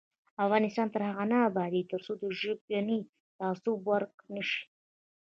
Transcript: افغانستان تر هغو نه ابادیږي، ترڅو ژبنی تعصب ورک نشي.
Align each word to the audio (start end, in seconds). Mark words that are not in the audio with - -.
افغانستان 0.45 0.87
تر 0.93 1.01
هغو 1.09 1.25
نه 1.31 1.37
ابادیږي، 1.49 1.89
ترڅو 1.91 2.13
ژبنی 2.39 2.99
تعصب 3.37 3.75
ورک 3.89 4.13
نشي. 4.35 4.61